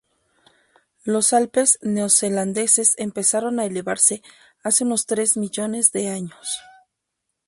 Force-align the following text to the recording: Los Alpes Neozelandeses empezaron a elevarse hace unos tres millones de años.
Los 1.03 1.31
Alpes 1.31 1.77
Neozelandeses 1.83 2.95
empezaron 2.97 3.59
a 3.59 3.65
elevarse 3.67 4.23
hace 4.63 4.83
unos 4.83 5.05
tres 5.05 5.37
millones 5.37 5.91
de 5.91 6.09
años. 6.09 6.59